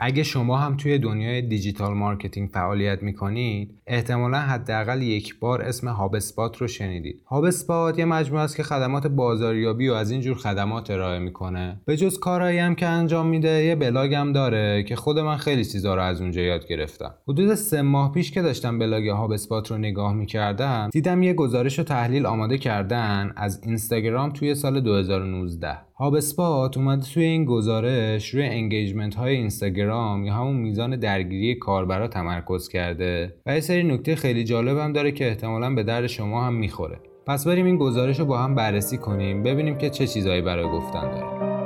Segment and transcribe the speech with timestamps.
[0.00, 6.56] اگه شما هم توی دنیای digital marketing فعالیت می‌کنید احتمالا حداقل یک بار اسم HubSpot
[6.56, 7.22] رو شنیدید.
[7.26, 11.80] HubSpot یه مجموعه است که خدمات بازاریابی و از این جور خدمات ارائه می‌کنه.
[11.84, 15.64] به جز کارهایی هم که انجام میده یه بلاگ هم داره که خود من خیلی
[15.64, 17.14] چیزا رو از اونجا یاد گرفتم.
[17.28, 21.82] حدود سه ماه پیش که داشتم بلاگ HubSpot رو نگاه می‌کردم دیدم یه گزارش و
[21.82, 29.14] تحلیل آماده کردن از اینستاگرام توی سال 2019 HubSpot اومده توی این گزارش روی engagement
[29.14, 34.78] های اینستاگرام یا همون میزان درگیری کاربرا تمرکز کرده و یه سری نکته خیلی جالب
[34.78, 37.00] هم داره که احتمالا به درد شما هم می‌خوره.
[37.26, 41.10] پس بریم این گزارش رو با هم بررسی کنیم ببینیم که چه چیزهایی برای گفتن
[41.10, 41.57] داره.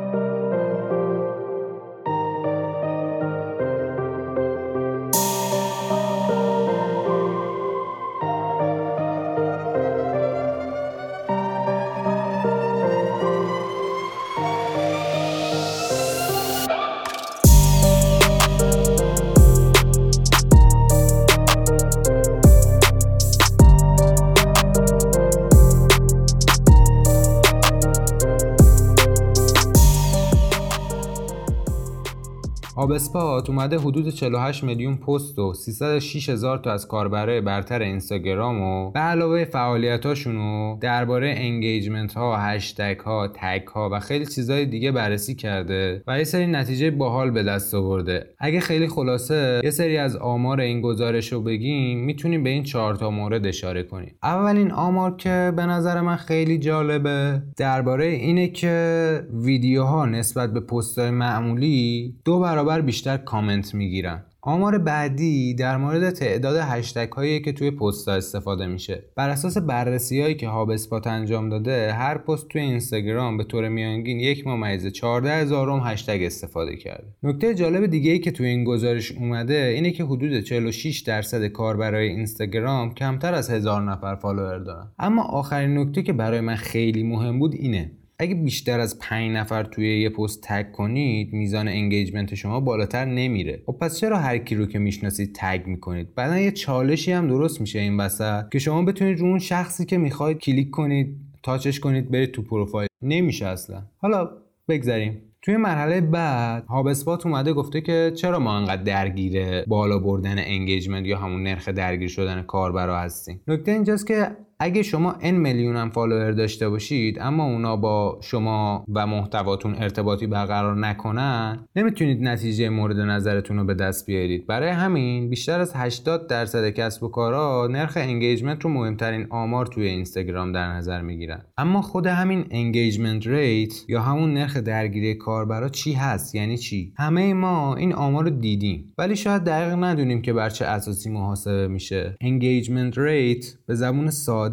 [32.92, 38.90] HubSpot اومده حدود 48 میلیون پست و 306 هزار تا از کاربرای برتر اینستاگرام و
[38.90, 44.92] به علاوه فعالیتاشون رو درباره engagement ها، هشتگ ها، tag ها و خیلی چیزهای دیگه
[44.92, 48.26] بررسی کرده و یه سری نتیجه باحال به دست آورده.
[48.38, 52.96] اگه خیلی خلاصه یه سری از آمار این گزارش رو بگیم می‌تونیم به این چهار
[52.96, 54.14] تا مورد اشاره کنیم.
[54.22, 60.98] اولین آمار که به نظر من خیلی جالبه درباره اینه که ویدیوها نسبت به پست
[60.98, 64.24] معمولی دو برابر بیشتر کامنت می‌گیرن.
[64.44, 69.04] آمار بعدی در مورد تعداد هشتگ هایی که توی پست استفاده میشه.
[69.16, 74.20] بر اساس بررسی هایی که HubSpot انجام داده هر پست توی اینستاگرام به طور میانگین
[74.20, 77.06] یک ممیز 14 هزارم هشتگ استفاده کرده.
[77.22, 82.08] نکته جالب دیگه ای که توی این گزارش اومده اینه که حدود 46 درصد کاربرای
[82.08, 84.92] اینستاگرام کمتر از هزار نفر فالوور دارن.
[84.98, 87.90] اما آخرین نکته که برای من خیلی مهم بود اینه.
[88.22, 93.62] اگه بیشتر از 5 نفر توی یه پست tag کنید میزان engagement شما بالاتر نمیره.
[93.66, 97.60] خب پس چرا هر کی رو که می‌شناسید tag می‌کنید؟ بعدا یه چالشی هم درست
[97.60, 101.80] میشه این وسط که شما بتونید رو اون شخصی که می‌خواید کلیک کنید touch ش
[101.80, 102.88] کنید برید تو پروفایل.
[103.02, 103.82] نمیشه اصلا.
[103.98, 104.30] حالا
[104.68, 105.22] بگذریم.
[105.42, 111.18] توی مرحله بعد HubSpot اومده گفته که چرا ما انقدر درگیر بالا بردن engagement یا
[111.18, 114.28] همون نرخ درگیر شدن کاربرا هستیم؟ نکته اینجاست که
[114.58, 120.26] اگه شما n میلیون هم فالوور داشته باشید اما اونا با شما و محتواتون ارتباطی
[120.26, 124.46] برقرار نکنن نمی‌تونید نتیجه مورد نظرتون رو به دست بیارید.
[124.46, 129.86] برای همین بیشتر از 80 درصد کسب و کارها نرخ engagement رو مهمترین آمار توی
[129.86, 131.42] اینستاگرام در نظر می‌گیرن.
[131.58, 137.34] اما خود همین engagement rate یا همون نرخ درگیری کاربرا چی هست؟ یعنی چی؟ همه
[137.34, 138.92] ما این آمار رو دیدیم.
[138.98, 142.16] ولی شاید دقیق ندونیم که بر چه اساسی محاسبه میشه.
[142.20, 144.51] engagement rate به زبون ساده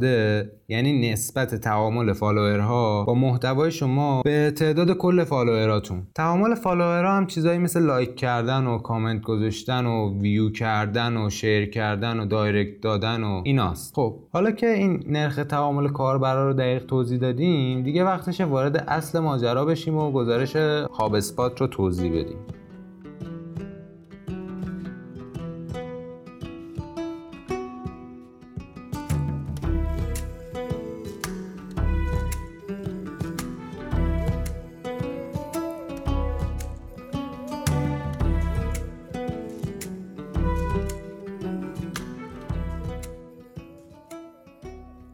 [0.67, 6.07] یعنی نسبت تعامل فالوورها با محتوای شما به تعداد کل فالووراتون.
[6.15, 11.69] تعامل فالوورها هم چیزایی مثل لایک کردن و کامنت گذاشتن و ویو کردن و share
[11.69, 13.95] کردن و دایرکت دادن و ایناست.
[13.95, 19.19] خب حالا که این نرخ تعامل کاربرا رو دقیق توضیح دادیم دیگه وقتشه وارد اصل
[19.19, 20.55] ماجرا بشیم و گزارش
[20.91, 22.37] HubSpot رو توضیح بدیم.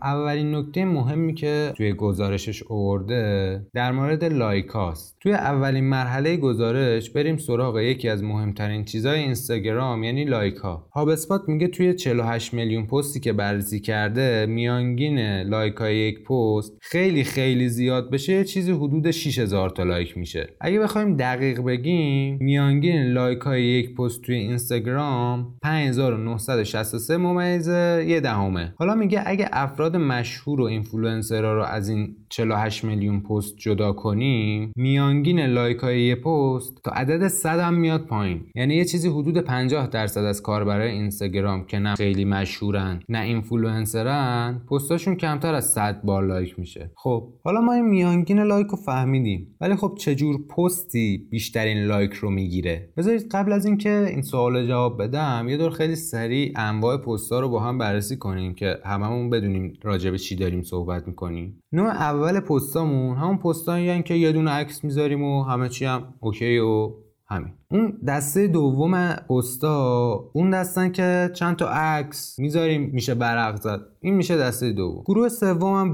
[0.05, 7.09] اولین نکته مهمی که توی گزارشش آورده در مورد لایک هاست توی اولین مرحله گزارش
[7.09, 12.85] بریم سراغ یکی از مهمترین چیزهای اینستاگرام یعنی لایک ها HubSpot میگه توی 48 میلیون
[12.85, 19.11] پستی که بررسی کرده میانگین لایک های یک پست خیلی خیلی زیاد بشه چیزی حدود
[19.11, 20.49] 6000 تا لایک میشه.
[20.61, 27.67] اگه بخوایم دقیق بگیم میانگین لایک های یک پست توی اینستاگرام 5963 ممیز
[28.07, 28.73] یه دهمه.
[28.77, 34.71] حالا میگه اگه افراد مشهور و اینفلوئنسرها رو از این 48 میلیون پست جدا کنیم
[34.75, 38.41] میانگین لایک های یه پست تا عدد 100 هم میاد پایین.
[38.55, 44.61] یعنی یه چیزی حدود 50 درصد از کاربرای اینستاگرام که نه خیلی مشهورن نه اینفلوئنسرن
[44.71, 46.91] پستاشون کمتر از 100 بار لایک میشه.
[46.95, 49.55] خب حالا ما این میانگین لایک رو فهمیدیم.
[49.61, 55.03] ولی خب چجور پستی بیشترین لایک رو می‌گیره؟ بذارید قبل از اینکه این سوال جواب
[55.03, 59.73] بدم یه دور خیلی سریع انواع پستا رو با هم بررسی کنیم که هممون بدونیم
[59.85, 65.23] راجع چی داریم صحبت می‌کنیم؟ نوع اول پستامون همون پستایی که یه دونه عکس می‌ذاریم
[65.23, 66.91] و همه چی هم اوکی و
[67.27, 67.53] همین.
[67.71, 73.79] اون دسته دوم پستا اون دستن که چند تا عکس می‌ذاریم میشه ورق زد.
[73.99, 75.03] این میشه دسته دوم.
[75.05, 75.91] گروه سوم هم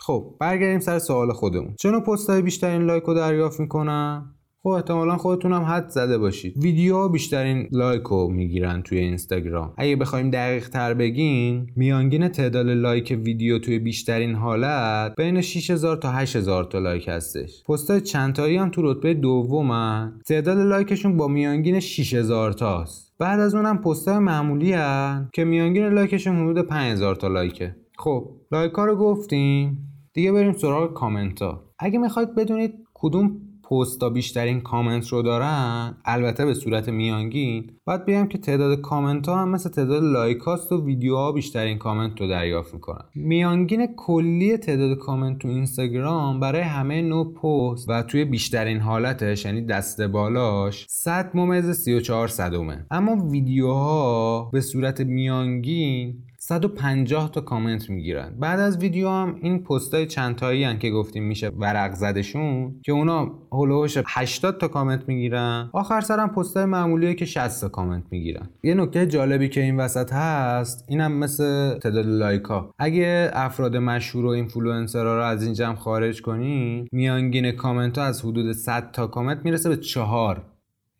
[0.00, 1.74] خب برگردیم سر سوال خودمون.
[1.78, 6.58] چه پستایی بیشترین لایک رو دریافت می‌کنن؟ خب احتمالا خودتون هم حدس زده باشید.
[6.58, 9.74] ویدیوها بیشترین لایک رو می‌گیرن توی اینستاگرام.
[9.78, 16.10] اگه بخوایم دقیق تر بگیم میانگین تعداد لایک ویدیو توی بیشترین حالت بین 6000 تا
[16.10, 17.64] 8000 تا لایک هستش.
[17.68, 20.20] پستای چند تایی هم تو رتبه دومن.
[20.26, 23.12] تعداد لایکشون با میانگین 6000 تاست.
[23.18, 27.76] بعد از اونم پستای معمولی هن که میانگین لایکشون حدود 5000 تا لایکه.
[27.98, 29.86] خب لایک ها رو گفتیم.
[30.12, 36.46] دیگه بریم سراغ کامنت ها اگه می‌خواید بدونید کدوم پستا بیشترین کامنت رو دارن البته
[36.46, 40.84] به صورت میانگین باید بگم که تعداد کامنت ها هم مثل تعداد لایک هاست و
[40.84, 43.04] ویدیوها بیشترین کامنت رو دریافت می‌کنن.
[43.14, 49.62] میانگین کلی تعداد کامنت تو اینستاگرام برای همه نوع پست و توی بیشترین حالتش یعنی
[49.62, 58.34] دست بالاش 100 ممیز 34 صدومه اما ویدیوها به صورت میانگین 150 تا کامنت می‌گیرن.
[58.40, 63.32] بعد از ویدیو هم این پستای چند تایی که گفتیم میشه ورق زدشون که اونا
[63.52, 65.70] حول و حوش 80 تا کامنت می‌گیرن.
[65.72, 68.48] آخر سرم پستای معمولیه که 60 تا کامنت می‌گیرن.
[68.62, 74.28] یه نکته جالبی که این وسط هست اینم مثل تعداد لایکا اگه افراد مشهور و
[74.28, 79.38] اینفلوئنسرها رو از این جمع خارج کنی میانگین کامنت ها از حدود 100 تا کامنت
[79.44, 80.42] می‌رسه به 4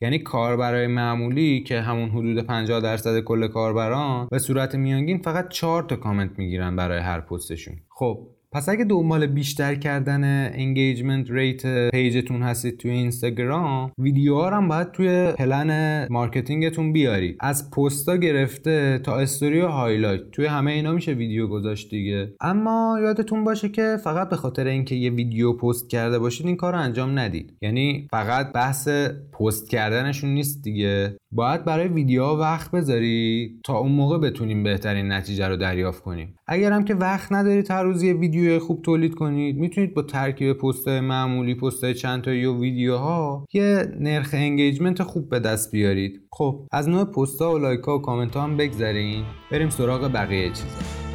[0.00, 5.82] یعنی کاربرای معمولی که همون حدود 50 درصد کل کاربران به صورت میانگین فقط 4
[5.82, 7.74] تا کامنت می‌گیرن برای هر پستشون.
[7.88, 14.92] خب پس اگه دنبال بیشتر کردن engagement rate پیجتون هستید توی اینستاگرام ویدیوها هم باید
[14.92, 17.36] توی پلن marketing تون بیارید.
[17.40, 22.34] از پستا گرفته تا استوری و هایلایت توی همه اینا میشه ویدیو گذاشت دیگه.
[22.40, 26.72] اما یادتون باشه که فقط به خاطر اینکه یه ویدیو پست کرده باشید این کار
[26.72, 27.56] رو انجام ندید.
[27.62, 28.88] یعنی فقط بحث
[29.40, 31.16] پست کردنشون نیست دیگه.
[31.32, 36.34] باید برای ویدیوها وقت بذاری تا اون موقع بتونیم بهترین نتیجه رو دریافت کنیم.
[36.46, 40.52] اگر هم که وقت ندارید هر روز یه ویدیو خوب تولید کنید می‌تونید با ترکیب
[40.52, 46.20] پست معمولی پست چند تایی و ویدیوها یه نرخ engagement خوب به دست بیارید.
[46.32, 49.24] خب از نوع پستها و لایک ها و کامنت ها هم بگذریم.
[49.52, 51.09] بریم سراغ بقیه چیزا.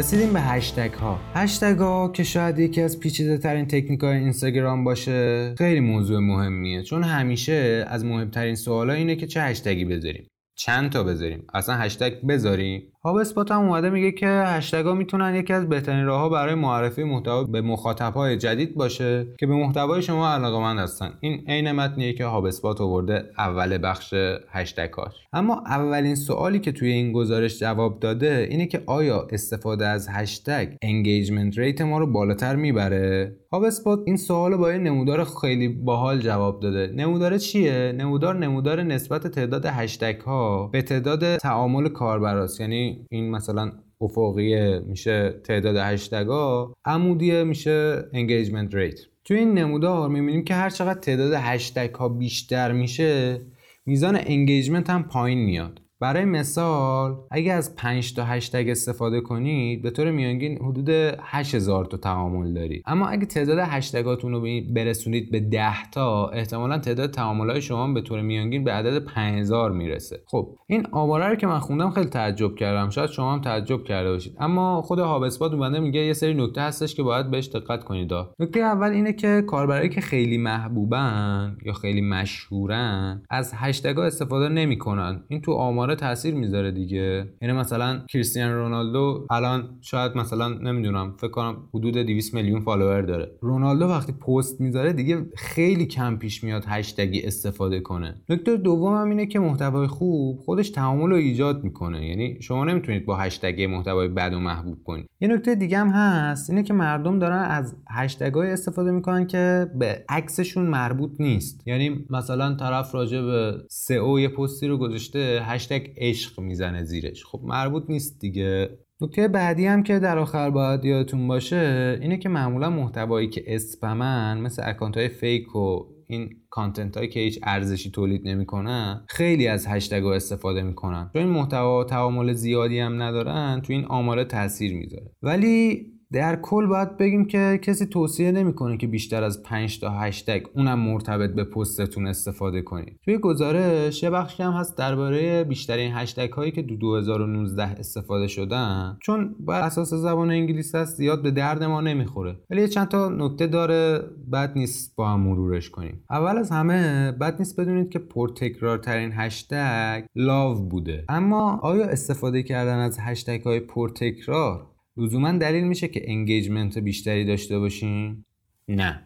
[0.00, 1.20] رسیدیم به هشتگ ها.
[1.34, 6.82] هشتگ ها که شاید یکی از پیچیده ترین تکنیک های اینستاگرام باشه خیلی موضوع مهمیه.
[6.82, 10.28] چون همیشه از مهمترین سوال اینه که چه هشتگی بذاریم.
[10.54, 15.52] چند تا بذاریم؟ اصلا هشتگ بذاریم؟ HubSpot هم اومده میگه که هشتگ ها می‌تونن یکی
[15.52, 20.02] از بهترین راه ها برای معرفی محتوا به مخاطب های جدید باشه که به محتوای
[20.02, 21.12] شما علاقمند هستن.
[21.20, 24.14] این عین متنیه که HubSpot آورده اول بخش
[24.50, 29.86] هشتگ هاش اما اولین سوالی که توی این گزارش جواب داده اینه که آیا استفاده
[29.86, 35.68] از هشتگ engagement rate ما رو بالاتر می‌بره؟ HubSpot این سوال با یه نمودار خیلی
[35.68, 36.92] باحال جواب داده.
[36.96, 42.60] نمودار چیه؟ نمودار نمودار نسبت تعداد هشتگ ها به تعداد تعامل کاربراست.
[42.60, 50.44] یعنی این مثلا افقیه میشه تعداد هشتگا عمودیه میشه engagement rate توی این نمودار می‌بینیم
[50.44, 53.40] که هر چقدر تعداد هشتگ ها بیشتر میشه
[53.86, 55.80] میزان engagement هم پایین میاد.
[56.00, 60.88] برای مثال اگه از 5 تا هشتگ استفاده کنید به طور میانگین حدود
[61.20, 62.82] 8000 تا تعامل دارید.
[62.86, 68.20] اما اگه تعداد هشتگاتون رو برسونید به 10 تا احتمالا تعداد تعاملات شما به طور
[68.20, 70.22] میانگین به عدد 5000 می‌رسه.
[70.26, 72.90] خب این آماره رو که من خوندم خیلی تعجب کردم.
[72.90, 74.36] شاید شما هم تعجب کرده باشید.
[74.40, 78.10] اما خود HubSpot اومده میگه یه سری نکته هستش که باید بهش دقت کنید.
[78.38, 85.24] نکته اول اینه که کاربرایی که خیلی محبوبن یا خیلی مشهورن از هشتگ استفاده نمی‌کنن.
[85.28, 87.26] این تو آمار تاثیر می‌ذاره دیگه.
[87.42, 93.30] یعنی مثلا کریستیانو رونالدو الان شاید مثلا نمی‌دونم فکر کنم حدود 200 میلیون فالوور داره.
[93.40, 98.14] رونالدو وقتی پست می‌ذاره دیگه خیلی کم پیش میاد هشتگی استفاده کنه.
[98.28, 102.08] نکته دوم هم اینه که محتوای خوب خودش تعامل رو ایجاد می‌کنه.
[102.08, 105.06] یعنی شما نمی‌تونید با هشتگ محتوای بد و محبوب کنید.
[105.20, 110.04] یه نکته دیگه هم هست اینه که مردم دارن از هشتگ استفاده می‌کنن که به
[110.08, 111.62] عکسشون مربوط نیست.
[111.66, 117.24] یعنی مثلا طرف راجع به سئو یه پستی رو گذاشته هشتگ عشق می‌زنه زیرش.
[117.24, 118.78] خب مربوط نیست دیگه.
[119.00, 124.40] نکته بعدی هم که در آخر باید یادتون باشه اینه که معمولا محتوایی که اسپمن
[124.40, 129.66] مثل اکانت های fake و این content هایی که هیچ ارزشی تولید نمی‌کنن خیلی از
[129.66, 131.10] هشتگ استفاده می‌کنن.
[131.12, 135.12] چون این محتوا تعامل زیادی هم ندارن تو این آماره تاثیر می‌ذاره.
[135.22, 140.46] ولی در کل باید بگیم که کسی توصیه نمی‌کنه که بیشتر از 5 تا هشتگ
[140.54, 142.98] اونم مرتبط به پستتون استفاده کنید.
[143.04, 148.98] توی گزارش یه بخشی هم هست درباره بیشترین هشتگ هایی که تو 2019 استفاده شدن.
[149.02, 152.36] چون بر اساس زبان انگلیسی هست زیاد به درد ما نمی‌خوره.
[152.50, 154.00] ولی چند تا نکته داره
[154.32, 156.04] بد نیست با هم مرورش کنیم.
[156.10, 161.04] اول از همه بد نیست بدونید که پرتکرارترین هشتگ love بوده.
[161.08, 164.69] اما آیا استفاده کردن از هشتگ های پرتکرار
[165.00, 168.24] لزوما دلیل میشه که engagement بیشتری داشته باشین؟
[168.68, 169.02] نه.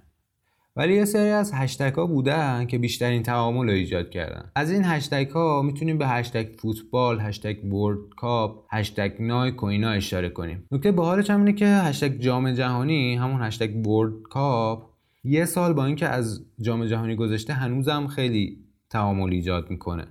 [0.77, 4.51] ولی یه سری از هشتگ ها بودن که بیشترین تعامل رو ایجاد کردن.
[4.57, 9.91] از این هشتگ ها می‌تونیم به هشتگ فوتبال هشتگ World Cup هشتگ نایک و اینا
[9.91, 10.67] اشاره کنیم.
[10.71, 14.91] نکته باحالش هم اینه که هشتگ جام جهانی همون هشتگ World Cup
[15.25, 18.59] یه سال با اینکه از جام جهانی گذشته هنوزم خیلی
[18.91, 20.07] تعامل ایجاد می‌کنه.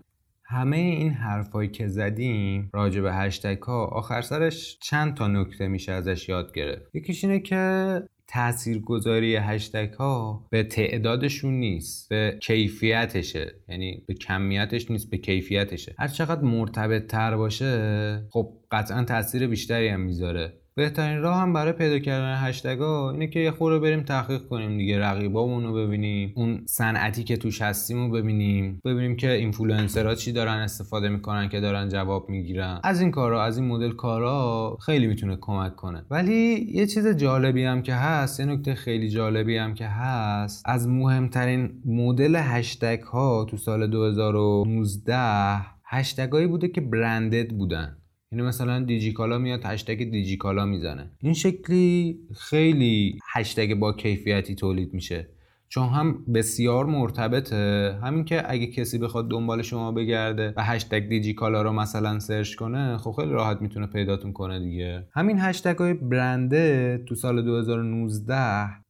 [0.54, 5.92] همه این حرفایی که زدیم راجع به هشتگ ها آخر سرش چند تا نکته میشه
[5.92, 6.96] ازش یاد گرفت.
[6.96, 13.52] یکیش اینه که تاثیرگذاری هشتگ ها به تعدادشون نیست به کیفیتشه.
[13.70, 15.96] یعنی به کمیتش نیست به کیفیتشه.
[16.00, 20.63] هر چقدر مرتبط تر باشه خب قطعا تاثیر بیشتری هم می‌ذاره.
[20.76, 25.00] بهترین راه هم برای پیدا کردن هشتگا اینه که یه خورده بریم تحقیق کنیم دیگه
[25.00, 30.58] رقیبامون رو ببینیم اون صنعتی که توش هستیم رو ببینیم ببینیم که اینفلوئنسرها چی دارن
[30.58, 32.80] استفاده می‌کنن که دارن جواب می‌گیرن.
[32.84, 36.06] از این کارا از این مدل کارا خیلی می‌تونه کمک کنه.
[36.10, 40.88] ولی یه چیز جالبی هم که هست یه نکته خیلی جالبی هم که هست از
[40.88, 47.98] مهمترین مدل هشتگ ها تو سال 2019 هشتگایی بوده که برندد بودن.
[48.34, 51.12] یعنی مثلا دیجیکالا میاد هشتگ دیجیکالا می‌زنه.
[51.22, 55.33] این شکلی خیلی هشتگ با کیفیتی تولید میشه.
[55.74, 57.96] چون هم بسیار مرتبطه.
[58.04, 62.98] همین که اگه کسی بخواد دنبال شما بگرده و هشتگ دیجیکالا رو مثلا سرچ کنه
[62.98, 65.08] خب خیلی راحت می‌تونه پیداتون کنه دیگه.
[65.14, 68.36] همین هشتگ های برنده تو سال 2019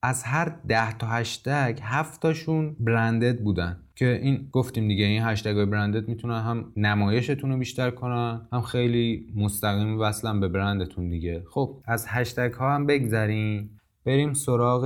[0.04, 3.80] از هر 10 تا هشتگ 7 تاشون برندد بودن.
[3.96, 8.62] که این گفتیم دیگه این هشتگ های برندت می‌تونن هم نمایشتون رو بیشتر کنن هم
[8.62, 11.44] خیلی مستقیم وصلن به برندتون دیگه.
[11.50, 13.80] خب از هشتگ ها هم بگذریم.
[14.06, 14.86] بریم سراغ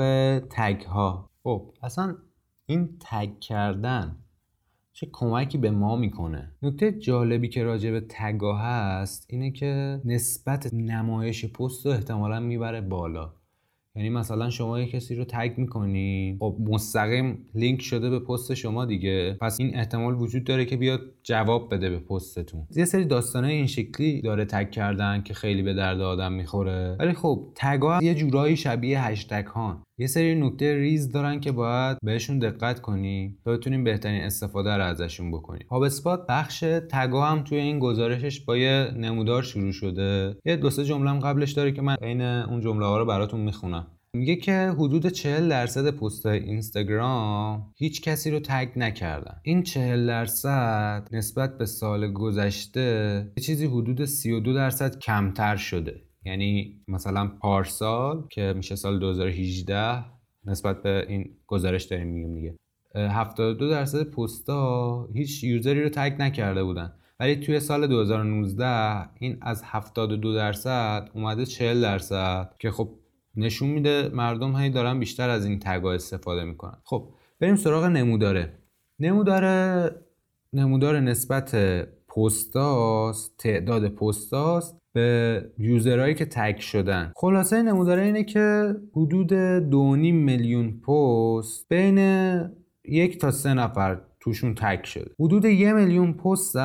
[0.49, 2.15] تگ ها خب اصلا
[2.65, 4.15] این تگ کردن
[4.93, 10.73] چه کمکی به ما می‌کنه؟ نکته جالبی که راجع به تگا هست اینه که نسبت
[10.73, 13.33] نمایش پست رو احتمالا می‌بره بالا.
[13.95, 18.85] یعنی مثلا شما یه کسی رو تگ می‌کنی خب مستقیم لینک شده به پست شما
[18.85, 22.67] دیگه پس این احتمال وجود داره که بیاد جواب بده به پستتون.
[22.75, 26.97] یه سری داستانه این شکلی داره تگ کردن که خیلی به درد آدم می‌خوره.
[26.99, 31.51] ولی خب تگ ها یه جورایی شبیه هشتگ ها یه سری نکته ریز دارن که
[31.51, 35.67] باید بهشون دقت کنی تا بتونیم بهترین استفاده رو ازشون بکنیم.
[35.69, 40.37] هاب اسپات بخش تگا هم توی این گزارشش با یه نمودار شروع شده.
[40.45, 43.39] یه دو سه جمله هم قبلش داره که من عین اون جمله ها رو براتون
[43.39, 43.87] می‌خونم.
[44.13, 49.35] میگه که حدود 40 درصد پست اینستاگرام هیچ کسی رو تگ نکردن.
[49.43, 56.06] این 40 درصد نسبت به سال گذشته چیزی حدود 32 درصد کمتر شده.
[56.27, 60.05] یعنی مثلا پارسال که میشه سال 2018
[60.45, 62.55] نسبت به این گزارش داریم میگیم دیگه.
[62.95, 66.93] 72 درصد پستا هیچ یوزری رو تگ نکرده بودن.
[67.19, 72.89] ولی توی سال 2019 این از 72 درصد اومده 40 درصد که خب
[73.35, 76.77] نشون میده مردم هی دارن بیشتر از این تگا استفاده می‌کنن.
[76.83, 78.53] خب بریم سراغ نموداره.
[78.99, 79.91] نموداره
[80.53, 81.55] نمودار نسبت
[82.07, 87.11] پستاست تعداد پستاست به یوزرهایی که تگ شدن.
[87.15, 89.31] خلاصه نموداره اینه که حدود
[89.71, 89.73] 2.5
[90.13, 91.97] میلیون پست بین
[92.85, 95.11] یک تا سه نفر توشون تک شده.
[95.19, 96.55] حدود یه میلیون پست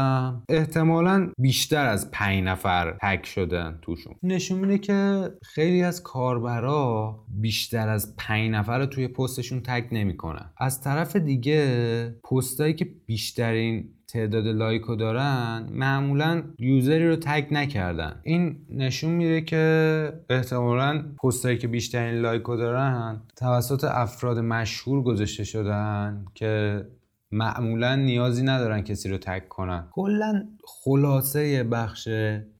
[0.48, 4.14] احتمالا بیشتر از پنج نفر تک شدن توشون.
[4.22, 10.50] نشون میده که خیلی از کاربرا بیشتر از پنج نفر رو توی پستشون تک نمی‌کنن.
[10.58, 18.20] از طرف دیگه پستایی که بیشترین تعداد لایکو دارن معمولا یوزری رو تگ نکردن.
[18.22, 26.24] این نشون میده که احتمالا پستایی که بیشترین لایکو دارن توسط افراد مشهور گذاشته شدن
[26.34, 26.84] که
[27.30, 29.88] معمولا نیازی ندارن کسی رو تک کنن.
[29.90, 32.08] کلا خلاصه بخش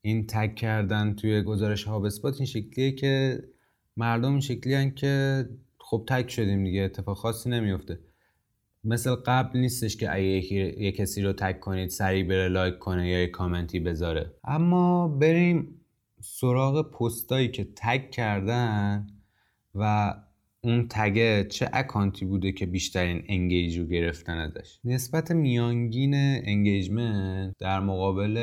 [0.03, 3.43] این تک کردن توی گزارش اسپات این شکلیه که
[3.97, 5.45] مردم این شکلی که
[5.79, 7.99] خب تک شدیم دیگه اتفاق خاصی نمیفته
[8.85, 13.21] مثل قبل نیستش که اگه یه کسی رو tag کنید سریع بره لایک کنه یا
[13.21, 14.35] یه کامنتی بذاره.
[14.45, 15.81] اما بریم
[16.21, 19.07] سراغ پستایی که tag کردن
[19.75, 20.15] و
[20.65, 24.79] اون tag ه چه اکانتی بوده که بیشترین engage رو گرفتن ازش.
[24.85, 28.37] نسبت میانگین engagement در مقابل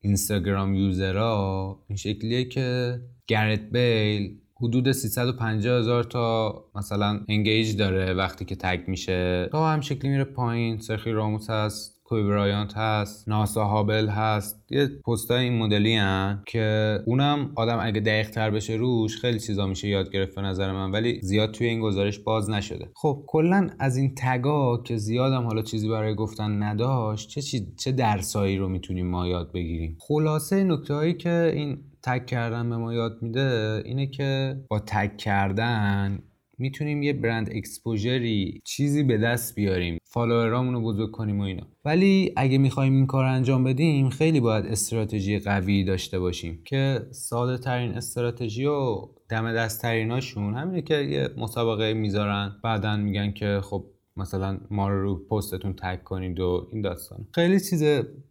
[0.00, 8.14] اینستاگرام user ها این شکلیه که گرت بیل حدود 350 هزار تا مثلا engage داره
[8.14, 9.48] وقتی که tag میشه.
[9.52, 12.03] تا همین شکلی میره پایین سرخیو راموس هست.
[12.04, 14.64] کوبی برایانت هست ناسا هابل هست.
[14.70, 19.66] یه پستای این مدلی هن که اونم آدم اگه دقیق تر بشه روش خیلی چیزا
[19.66, 22.90] میشه یاد گرفت به نظر من ولی زیاد توی این گزارش باز نشده.
[22.94, 27.66] خب کلا از این تگا که زیادم حالا چیزی برای گفتن نداشت چه چی...
[27.76, 32.76] چه درسایی رو می‌تونیم ما یاد بگیریم؟ خلاصه نکته هایی که این تک کردن به
[32.76, 36.18] ما یاد میده اینه که با تک کردن
[36.58, 41.66] می‌تونیم یه برند اکسپوژری چیزی به دست بیاریم فالوورامون رو بزرگ کنیم و اینا.
[41.84, 47.58] ولی اگه می‌خوایم این کار انجام بدیم خیلی باید استراتژی قوی داشته باشیم که ساده
[47.58, 48.96] ترین استراتژی و
[49.28, 53.84] دم دست تریناشون همینه که یه مسابقه می‌ذارن بعدا میگن که خب
[54.16, 57.26] مثلا ما رو پستتون تک کنید و این داستان.
[57.34, 57.84] خیلی چیز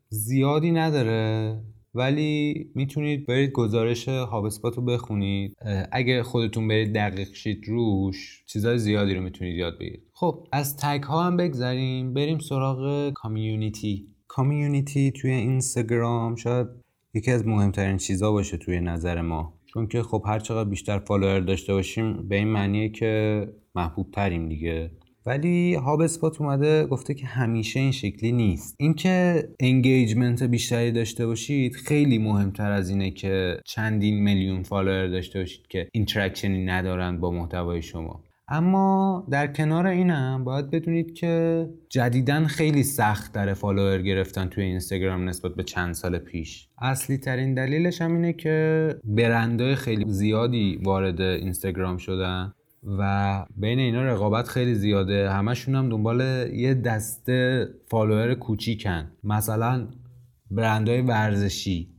[0.10, 1.60] زیادی نداره.
[1.96, 5.56] ولی می‌تونید برید گزارش هابسپات رو بخونید.
[5.92, 10.04] اگه خودتون برید دقیق شید روش چیزای زیادی رو می‌تونید یاد بگیرید.
[10.14, 12.14] خب از تگ ها هم بگذریم.
[12.14, 16.68] بریم سراغ کامیونیتی کامیونیتی توی اینستاگرام شاید
[17.14, 19.54] یکی از مهمترین چیزها باشه توی نظر ما.
[19.66, 24.50] چون که خب هر چقدر بیشتر فالوور داشته باشیم به این معنیه که محبوب تریم
[24.50, 24.92] دیگه.
[25.26, 28.76] ولی HubSpot اومده گفته که همیشه این شکلی نیست.
[28.80, 35.68] اینکه engagement بیشتری داشته باشید خیلی مهمتر از اینه که چندین میلیون فالوور داشته باشید
[35.68, 38.24] که interaction ی ندارن با محتوای شما.
[38.48, 45.30] اما در کنار اینم باید بدونید که جدیدا خیلی سخت داره فالوور گرفتن توی اینستاگرام
[45.30, 46.68] نسبت به چند سال پیش.
[46.82, 52.54] اصلی ترین دلیلش هم اینه که برندهای خیلی زیادی وارد اینستاگرام شدن.
[52.86, 55.32] و بین اینا رقابت خیلی زیاده.
[55.32, 56.22] همشون هم دنبال
[56.54, 59.12] یه دسته فالوور کوچیکن.
[59.24, 59.88] مثلا
[60.52, 61.90] برندهای ورزشی.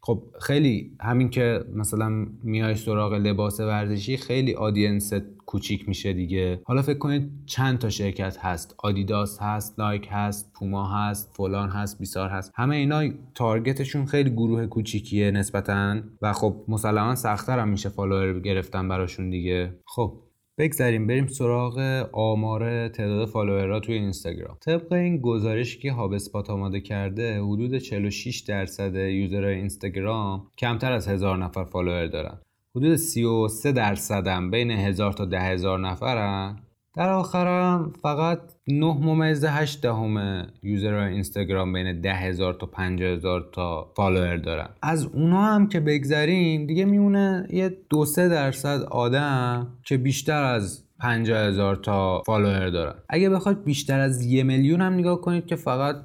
[0.00, 5.12] خب خیلی همین که مثلا میای سراغ لباس ورزشی خیلی audience
[5.46, 6.60] کوچیک میشه دیگه.
[6.64, 8.74] حالا فکر کنید چند تا شرکت هست.
[8.78, 12.52] آدیداس هست نایک هست پوما هست فلان هست بیسار هست.
[12.54, 15.96] همه اینا target شون خیلی گروه کوچیکیه نسبتا.
[16.22, 19.78] و خب مسلما سختتر هم میشه فالوور گرفتن براشون دیگه.
[19.86, 20.20] خب
[20.58, 21.78] بگذاریم بریم سراغ
[22.12, 24.56] آمار تعداد فالوورها توی اینستاگرام.
[24.60, 31.08] طبق این گزارشی که HubSpot آماده کرده حدود 46 درصد user های اینستاگرام کمتر از
[31.08, 32.38] هزار نفر فالوور دارن.
[32.76, 36.63] حدود 33 درصد هم بین هزار تا ده هزار نفرن.
[36.96, 43.50] در آخرم فقط 9 ممیز 8 دهم user اینستاگرام بین 10 هزار تا 50 هزار
[43.52, 49.66] تا فالوور دارن از اونا هم که بگذریم دیگه میمونه یه دو سه درصد آدم
[49.84, 52.94] که بیشتر از 50 هزار تا فالوور دارن.
[53.08, 55.96] اگه بخواید بیشتر از یه میلیون هم نگاه کنید که فقط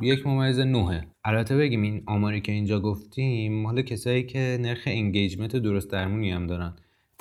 [0.00, 5.56] یک ممیز نوه البته بگیم این آماری که اینجا گفتیم مال کسایی که نرخ engagement
[5.56, 6.72] درست درمونی هم دارن.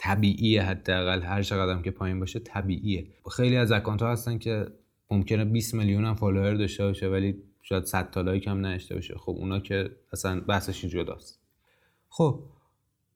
[0.03, 1.21] طبیعیه حداقل.
[1.21, 3.07] هر چقدر که پایین باشه طبیعیه.
[3.37, 4.65] خیلی از اکانت ها هستن که
[5.11, 9.15] ممکنه 20 میلیون هم فالوور داشته باشه ولی شاید 100 تا لایک هم نداشته باشه.
[9.17, 11.41] خب اونا که اصلا بحثش جداست.
[12.09, 12.39] خب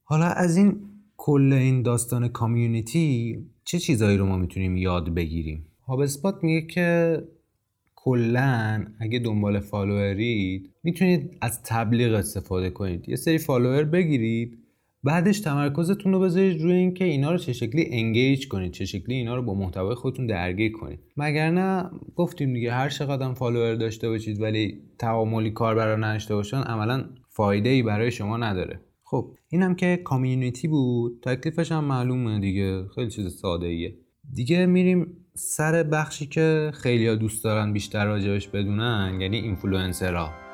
[0.04, 0.80] حالا از این
[1.18, 7.22] کل این داستان community چه چیزایی رو ما می‌تونیم یاد بگیریم؟ HubSpot میگه که
[7.96, 13.10] کلا اگه دنبال follower ید می‌تونید از تبلیغ استفاده کنید.
[13.10, 14.67] یه سری follower بگیرید
[15.04, 19.36] بعدش تمرکزتون رو بذارید روی اینکه اینا رو چه شکلی engage کنید چه شکلی اینا
[19.36, 21.00] رو با محتوای خودتون درگیر کنید.
[21.18, 27.70] وگرنه گفتیم دیگه هر چقدر follower داشته باشید ولی تعاملی کاربرا نداشته باشن عملا فایده
[27.70, 28.82] ای برای شما نداره.
[29.04, 31.22] خب اینم که community بود.
[31.24, 32.88] تکلیفش هم معلومه دیگه.
[32.96, 33.98] خیلی چیز ساده ایه
[34.34, 40.47] دیگه میریم سر بخشی که خیلی دوست دارن بیشتر راجبش بدونن یعنی اینفلوئنسرها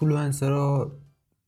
[0.00, 0.92] اینفلوئنسرها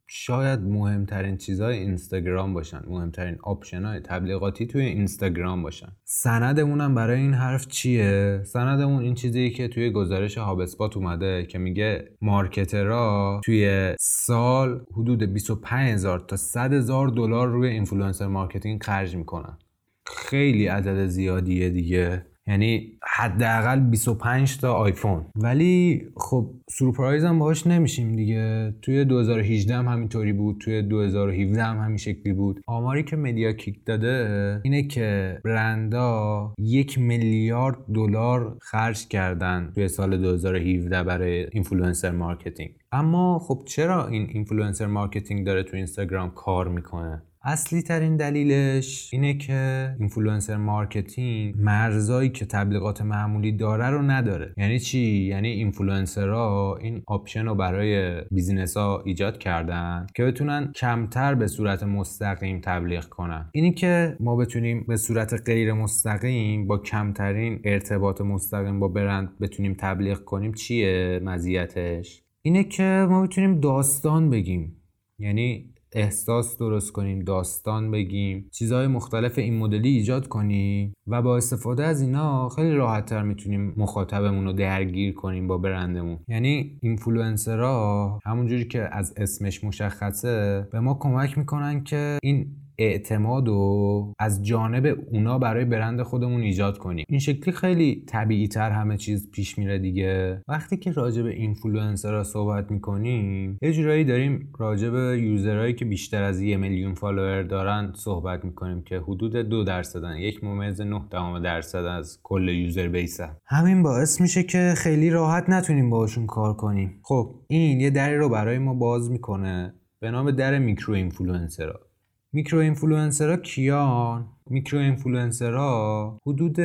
[0.06, 5.88] شاید مهمترین چیزهای اینستاگرام باشن مهمترین option های تبلیغاتی توی اینستاگرام باشن.
[6.04, 11.58] سندمون هم برای این حرف چیه؟ سندمون این چیزی که توی گزارش HubSpot اومده که
[11.58, 19.16] میگه marketer ها توی سال حدود 25000 تا 100 هزار دلار روی influencer marketing خرج
[19.16, 19.58] می‌کنن.
[20.06, 22.26] خیلی عدد زیادیه دیگه.
[22.48, 25.26] یعنی حداقل 25 تا آیفون.
[25.36, 28.74] ولی خب سورپرایز هم باهاش نمیشیم دیگه.
[28.82, 30.58] توی 2018 هم همینطوری بود.
[30.60, 32.60] توی 2017 هم همین شکلی بود.
[32.66, 41.02] آماری که Mediakix داده اینه که برندا یک میلیارد دلار خرج کردن توی سال 2017
[41.02, 42.70] برای influencer marketing.
[42.92, 49.34] اما خب چرا این influencer marketing داره تو اینستاگرام کار می‌کنه؟ اصلی ترین دلیلش اینه
[49.34, 54.54] که influencer marketing مرزایی که تبلیغات معمولی داره رو نداره.
[54.56, 61.34] یعنی چی؟ یعنی اینفلوئنسرها این option رو برای business ها ایجاد کردن که بتونن کمتر
[61.34, 63.50] به صورت مستقیم تبلیغ کنن.
[63.52, 69.74] اینی که ما بتونیم به صورت غیر مستقیم با کمترین ارتباط مستقیم با برند بتونیم
[69.78, 74.74] تبلیغ کنیم چیه مزیتش؟ اینه که ما بتونیم داستان بگیم.
[75.18, 81.84] یعنی احساس درست کنیم داستان بگیم چیزهای مختلف این مدلی ایجاد کنیم و با استفاده
[81.84, 86.18] از اینا خیلی راحتتر می‌تونیم مخاطبمون رو درگیر کنیم با برندمون.
[86.28, 94.12] یعنی اینفلوئنسرها همونجوری که از اسمش مشخصه به ما کمک می‌کنن که این اعتماد و
[94.18, 97.04] از جانب اونا برای برند خودمون ایجاد کنیم.
[97.08, 100.42] این شکلی خیلی طبیعی تر همه چیز پیش میره دیگه.
[100.48, 105.84] وقتی که راجع به اینفلوئنسرها صحبت می‌کنیم یه جورایی داریم راجع به user هایی که
[105.84, 110.16] بیشتر از یه میلیون follower دارن صحبت می‌کنیم که حدود دو درصدن.
[110.16, 111.02] یک ممیز نه
[111.42, 116.54] درصد از کل user base ه همین باعث میشه که خیلی راحت نتونیم باشون کار
[116.54, 117.00] کنیم.
[117.02, 119.74] خب این یه دری رو برای ما باز می‌کنه.
[120.00, 121.87] به نام در micro influencer ها.
[122.32, 126.56] micro influencer ها کیان؟ micro influencer ها حدود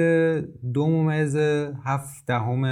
[0.73, 1.35] دو ممیز
[1.85, 2.63] هفت دهم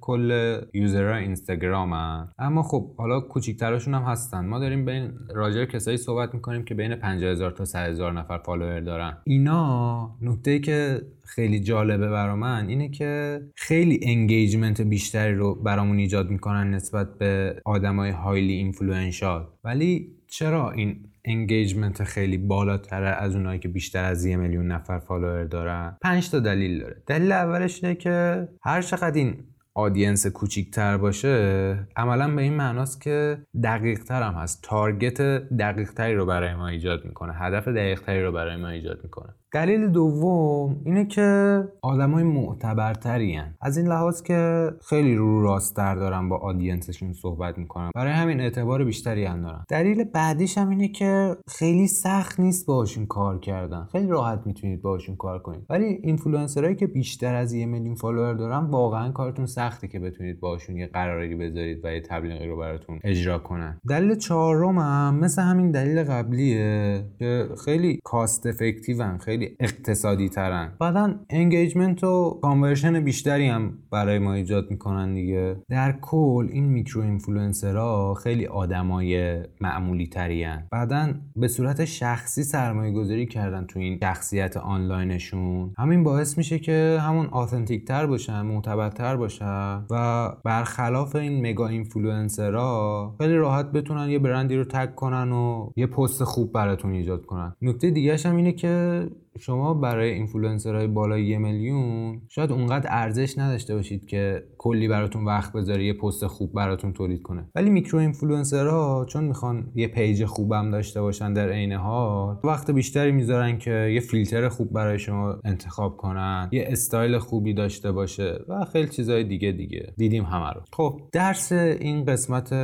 [0.00, 1.92] کل user ها اینستاگرام.
[2.38, 4.46] اما خب حالا کوچیکترشون هم هستن.
[4.46, 8.12] ما داریم بین راجع به کسایی صحبت می‌کنیم که بین 50 هزار تا 100 هزار
[8.12, 9.16] نفر follower دارن.
[9.24, 16.30] اینا نکته که خیلی جالبه برا من اینه که خیلی engagement بیشتری رو برامون ایجاد
[16.30, 23.68] می‌کنن نسبت به آدمای highly influential ولی چرا این engagement خیلی بالاتره از اونایی که
[23.68, 25.96] بیشتر از یه میلیون نفر follower دارن.
[26.02, 27.02] پنج تا دلیل داره.
[27.06, 33.38] دلیل اولش اینه که هر چقدر این audience کوچیکتر باشه عملا به این معناست که
[33.64, 34.62] دقیق تر هم هست.
[34.62, 35.20] target
[35.58, 37.32] دقیق تری رو برای ما ایجاد می‌کنه.
[37.32, 39.34] هدف دقیق تری رو برای ما ایجاد می‌کنه.
[39.52, 43.54] دلیل دوم اینه که آدمای معتبرتری هن.
[43.60, 48.40] از این لحاظ که خیلی رو راستتر دارن با audience شون صحبت می‌کنن برای همین
[48.40, 53.88] اعتبار بیشتری هم دارن دلیل بعدیش هم اینه که خیلی سخت نیست باشون کار کردن.
[53.92, 55.66] خیلی راحت می‌تونید باشون کار کنید.
[55.70, 60.76] ولی اینفلوئنسرایی که بیشتر از یه میلیون follower دارن واقعا کارتون سخته که بتونید باشون
[60.76, 63.80] یه قراری بذارید و یه تبلیغی رو براتون اجرا کنن.
[63.88, 70.28] دلیل چهارم هم مثل همین دلیل قبلیه که خیلی cost effective ان خیلی خیلی اقتصادی
[70.28, 70.72] ترن.
[70.80, 75.56] بعدا engagement و conversion بیشتری هم برای ما ایجاد می‌کنن دیگه.
[75.68, 80.66] در کل این micro influencer ها خیلی آدمای معمولی تری هن.
[80.72, 85.72] بعدا به صورت شخصی سرمایه گذاری کردن تو این شخصیت آنلاینشون.
[85.78, 93.01] همین باعث میشه که همون authentic تر باشن معتبرتر باشن و برخلاف این mega influencer
[93.01, 97.26] ها خیلی راحت بتونن یه برندی رو تگ کنن و یه پست خوب براتون ایجاد
[97.26, 97.52] کنن.
[97.62, 99.06] نکته دیگه هم اینه که
[99.38, 105.52] شما برای اینفلوئنسرهای بالای یه میلیون شاید اونقدر ارزش نداشته باشید که کلی براتون وقت
[105.52, 107.48] بذاره یه پست خوب براتون تولید کنه.
[107.54, 112.70] ولی micro influencer ها چون می‌خوان یه پیج خوبم داشته باشن در عین حال وقت
[112.70, 118.44] بیشتری می‌ذارن که یه فیلتر خوب برای شما انتخاب کنن یه استایل خوبی داشته باشه
[118.48, 119.92] و خیلی چیزهای دیگه دیگه.
[119.96, 120.60] دیدیم همه رو.
[120.72, 122.54] خب درس این قسمت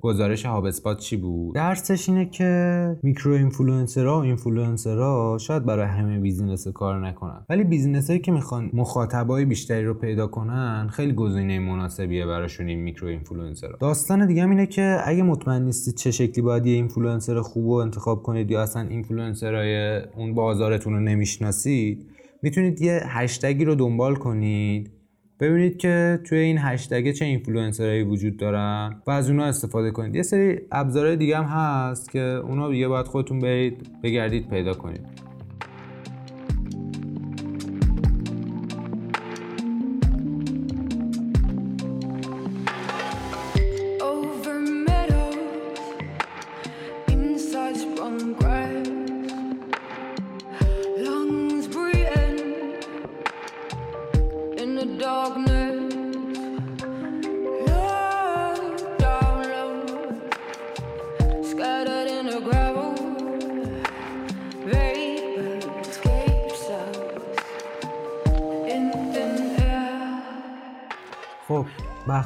[0.00, 6.13] گزارش هاب چی بود؟ درسش اینه که micro influencer ها influencer ها شاید برای همه
[6.20, 7.44] business کار نکنن.
[7.48, 12.80] ولی business هایی که می‌خوان مخاطبای بیشتری رو پیدا کنن خیلی گزینه مناسبیه براشون این
[12.80, 17.66] micro influencer داستان دیگه اینه که اگه مطمئن نیستید چه شکلی باید یه اینفلوئنسر خوب
[17.66, 22.06] رو انتخاب کنید یا اصلا اینفلوئنسرای اون بازارتون رو نمی‌شناسید
[22.42, 24.90] می‌تونید یه هشتگی رو دنبال کنید
[25.40, 30.16] ببینید که توی این هشتگ چه اینفلوئنسرایی وجود دارن و از اونها استفاده کنید.
[30.16, 35.00] یه سری ابزارهای دیگه هم هست که اونا دیگه باید خودتون برید بگردید پیدا کنید.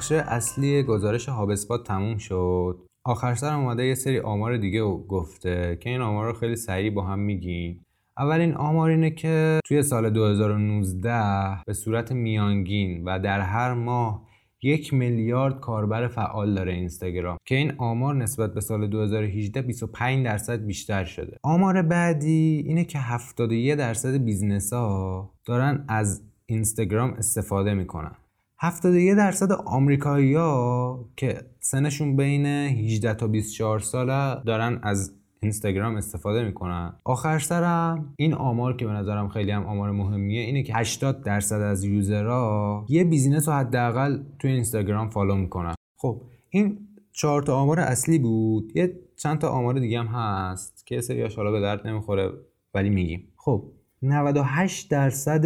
[0.09, 2.79] بخش اصلی گزارش HubSpot تموم شد.
[3.05, 7.03] آخر سر اومده یه سری آمار دیگه گفته که این آمار رو خیلی سریع با
[7.03, 7.87] هم میگیم
[8.18, 14.27] اولین آمار اینه که توی سال 2019 به صورت میانگین و در هر ماه
[14.62, 20.66] یک میلیارد کاربر فعال داره اینستاگرام که این آمار نسبت به سال 2018 25 درصد
[20.66, 21.37] بیشتر شده.
[21.42, 28.16] آمار بعدی اینه که 71 درصد business ها دارن از اینستاگرام استفاده می‌کنن.
[28.61, 36.44] 71 درصد آمریکایی ها که سنشون بین 18 تا 24 ساله دارن از اینستاگرام استفاده
[36.44, 36.92] می‌کنن.
[37.05, 41.61] آخر سرم این آمار که به نظرم خیلی هم آمار مهمیه اینه که 80 درصد
[41.61, 45.75] از user ها یه business رو حداقل توی اینستاگرام follow می‌کنن.
[45.97, 46.79] خب این
[47.12, 48.73] چهار تا آمار اصلی بود.
[48.77, 52.31] یه چند تا آمار دیگه هم هست که سریاش حالا به درد نمی‌خوره
[52.75, 53.29] ولی میگیم.
[53.37, 53.64] خب
[54.02, 55.44] 98 درصد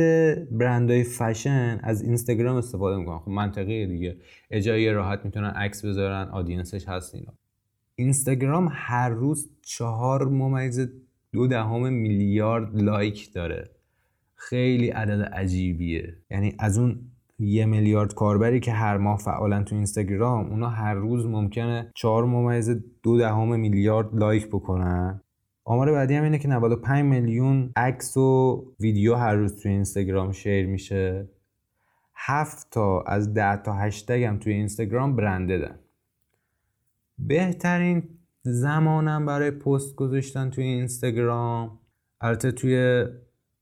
[0.51, 3.19] برندهای فشن از اینستاگرام استفاده می‌کنن.
[3.19, 4.17] خب منطقیه دیگه.
[4.51, 7.33] جایی راحت می‌تونن عکس بذارن audience ش هست اینا.
[7.95, 10.89] اینستاگرام هر روز چهار ممیز
[11.33, 13.71] دو دهم میلیارد like داره.
[14.35, 16.17] خیلی عدد عجیبیه.
[16.31, 17.01] یعنی از اون
[17.39, 22.71] یه میلیارد کاربری که هر ماه فعالن تو اینستاگرام اونا هر روز ممکنه چهار ممیز
[23.03, 25.21] دو دهم میلیارد like بکنن.
[25.65, 30.67] آمار بعدی هم اینه که 95 میلیون عکس و ویدیو هر روز توی اینستاگرام شیر
[30.67, 31.29] میشه.
[32.15, 35.79] هفت تا از ده تا هشتگ هم توی اینستاگرام برنددن.
[37.19, 38.03] بهترین
[38.43, 41.79] زمانم برای پست گذاشتن توی اینستاگرام
[42.21, 43.05] البته توی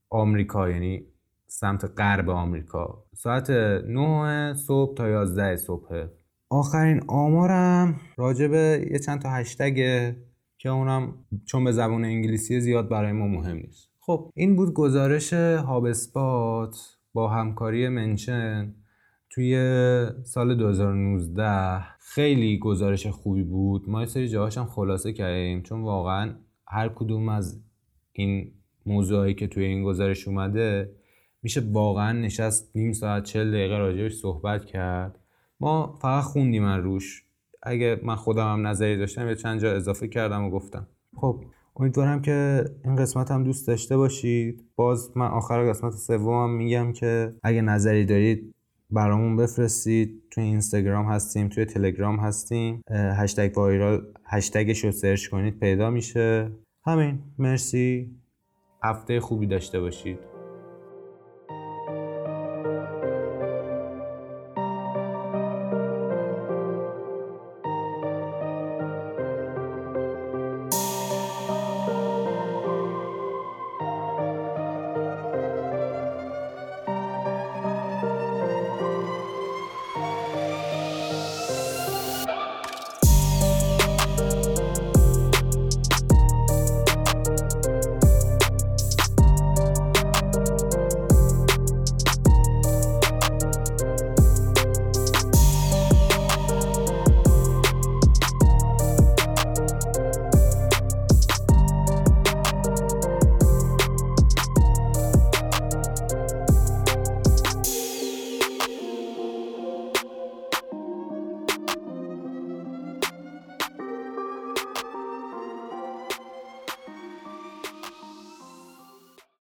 [0.09, 1.05] آمریکا یعنی
[1.47, 3.05] سمت غرب آمریکا.
[3.15, 6.07] ساعت 9 صبح تا 11 صبح.
[6.49, 10.15] آخرین آمارم راجبه یه چند تا هشتگه
[10.61, 11.13] که اونم
[11.45, 13.89] چون به زبان انگلیسی زیاد برای ما مهم نیست.
[13.99, 18.75] خب این بود گزارش هاب اسپات با همکاری منشن
[19.29, 19.55] توی
[20.23, 23.89] سال 2019 خیلی گزارش خوبی بود.
[23.89, 26.35] ما یه سری جاهاش هم خلاصه کردیم چون واقعا
[26.67, 27.61] هر کدوم از
[28.13, 28.51] این
[28.85, 30.95] موضوعایی که توی این گزارش اومده
[31.43, 35.19] میشه واقعا نشست نیم ساعت چل دقیقه راجبش صحبت کرد.
[35.59, 37.25] ما فقط خوندیم من روش.
[37.63, 40.87] اگه من خودم هم نظری داشتم یه چند جا اضافه کردم و گفتم.
[41.15, 41.43] خب
[41.75, 44.65] امیدوارم که این قسمت هم دوست داشته باشید.
[44.75, 48.55] باز من آخر قسمت سومم میگم که اگه نظری دارید
[48.91, 50.23] برامون بفرستید.
[50.31, 52.81] توی اینستاگرام هستیم توی تلگرام هستیم.
[52.89, 56.51] هشتگ وایرال هشتگش رو سرچ کنید پیدا میشه.
[56.85, 58.15] همین مرسی.
[58.83, 60.30] هفته خوبی داشته باشید.